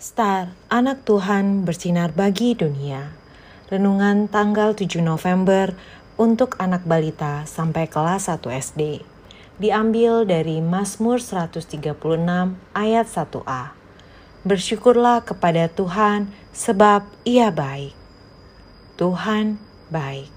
Star, 0.00 0.56
anak 0.72 1.04
Tuhan 1.04 1.68
bersinar 1.68 2.16
bagi 2.16 2.56
dunia. 2.56 3.12
Renungan 3.68 4.32
tanggal 4.32 4.72
7 4.72 4.96
November 5.04 5.76
untuk 6.16 6.56
anak 6.56 6.88
balita 6.88 7.44
sampai 7.44 7.84
kelas 7.84 8.32
1 8.32 8.40
SD. 8.48 9.04
Diambil 9.60 10.24
dari 10.24 10.64
Mazmur 10.64 11.20
136 11.20 12.00
ayat 12.72 13.06
1a. 13.12 13.76
Bersyukurlah 14.40 15.20
kepada 15.20 15.68
Tuhan 15.68 16.32
sebab 16.56 17.04
ia 17.28 17.52
baik. 17.52 17.92
Tuhan 18.96 19.60
baik. 19.92 20.32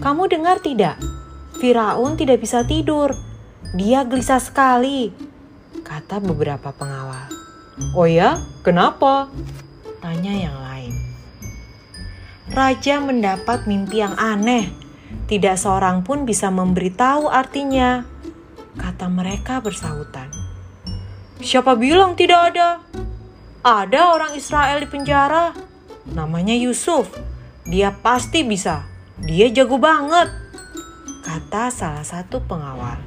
Kamu 0.00 0.24
dengar 0.24 0.56
tidak? 0.64 0.96
Firaun 1.60 2.16
tidak 2.16 2.40
bisa 2.40 2.64
tidur. 2.64 3.12
Dia 3.76 4.08
gelisah 4.08 4.40
sekali, 4.40 5.12
kata 5.84 6.16
beberapa 6.16 6.72
pengawal. 6.72 7.41
Oh 7.96 8.04
ya, 8.04 8.36
kenapa? 8.60 9.32
Tanya 10.04 10.32
yang 10.34 10.56
lain. 10.60 10.92
Raja 12.52 13.00
mendapat 13.00 13.64
mimpi 13.64 14.04
yang 14.04 14.12
aneh. 14.20 14.68
Tidak 15.24 15.56
seorang 15.56 16.04
pun 16.04 16.28
bisa 16.28 16.52
memberitahu 16.52 17.32
artinya. 17.32 18.04
Kata 18.76 19.08
mereka 19.08 19.64
bersahutan. 19.64 20.28
Siapa 21.40 21.72
bilang 21.80 22.12
tidak 22.12 22.52
ada? 22.52 22.84
Ada 23.64 24.12
orang 24.12 24.32
Israel 24.36 24.84
di 24.84 24.88
penjara. 24.90 25.56
Namanya 26.12 26.52
Yusuf. 26.52 27.08
Dia 27.64 27.94
pasti 27.94 28.44
bisa. 28.44 28.84
Dia 29.16 29.48
jago 29.48 29.80
banget. 29.80 30.28
Kata 31.22 31.72
salah 31.72 32.04
satu 32.04 32.42
pengawal. 32.44 33.00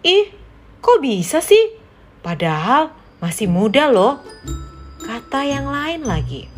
Ih, 0.00 0.32
kok 0.80 1.02
bisa 1.04 1.44
sih? 1.44 1.76
Padahal 2.24 2.99
masih 3.20 3.46
muda 3.46 3.92
loh. 3.92 4.24
Kata 5.04 5.44
yang 5.44 5.68
lain 5.68 6.02
lagi. 6.08 6.48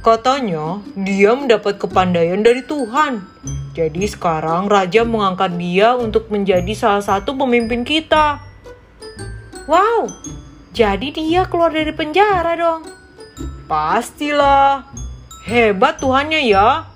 Katanya 0.00 0.80
dia 0.96 1.36
mendapat 1.36 1.76
kepandaian 1.76 2.40
dari 2.40 2.64
Tuhan. 2.64 3.24
Jadi 3.76 4.04
sekarang 4.08 4.68
raja 4.68 5.04
mengangkat 5.04 5.56
dia 5.56 5.96
untuk 5.96 6.28
menjadi 6.32 6.72
salah 6.72 7.04
satu 7.04 7.36
pemimpin 7.36 7.84
kita. 7.84 8.40
Wow, 9.68 10.08
jadi 10.72 11.12
dia 11.12 11.44
keluar 11.48 11.72
dari 11.72 11.92
penjara 11.92 12.56
dong. 12.56 12.88
Pastilah. 13.68 14.88
Hebat 15.46 16.02
Tuhannya 16.02 16.42
ya. 16.48 16.90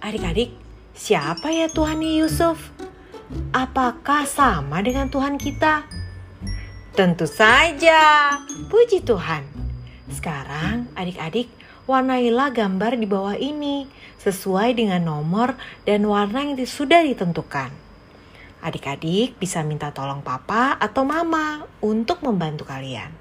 Adik-adik, 0.00 0.56
siapa 0.96 1.52
ya 1.52 1.68
Tuhannya 1.68 2.22
Yusuf? 2.24 2.72
Apakah 3.52 4.24
sama 4.24 4.80
dengan 4.80 5.12
Tuhan 5.12 5.36
kita? 5.36 5.97
Tentu 6.98 7.30
saja, 7.30 8.34
puji 8.66 9.06
Tuhan. 9.06 9.46
Sekarang 10.10 10.90
adik-adik 10.98 11.46
warnailah 11.86 12.50
gambar 12.50 12.98
di 12.98 13.06
bawah 13.06 13.38
ini 13.38 13.86
sesuai 14.18 14.74
dengan 14.74 15.06
nomor 15.06 15.54
dan 15.86 16.02
warna 16.10 16.42
yang 16.42 16.58
sudah 16.58 17.06
ditentukan. 17.06 17.70
Adik-adik 18.66 19.38
bisa 19.38 19.62
minta 19.62 19.94
tolong 19.94 20.26
papa 20.26 20.74
atau 20.74 21.06
mama 21.06 21.70
untuk 21.78 22.18
membantu 22.26 22.66
kalian. 22.66 23.14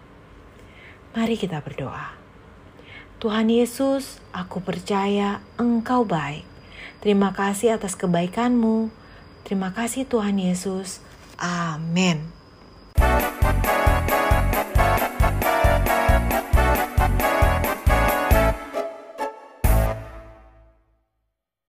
Mari 1.14 1.38
kita 1.38 1.61
berdoa. 1.61 2.17
Tuhan 3.22 3.53
Yesus, 3.53 4.17
aku 4.33 4.58
percaya 4.58 5.45
Engkau 5.61 6.02
baik. 6.02 6.50
Terima 6.98 7.30
kasih 7.30 7.78
atas 7.78 7.94
kebaikanmu. 7.94 8.89
Terima 9.45 9.70
kasih 9.70 10.09
Tuhan 10.09 10.42
Yesus. 10.42 10.98
Amin. 11.38 12.37